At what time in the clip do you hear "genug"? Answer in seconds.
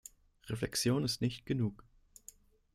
1.45-1.83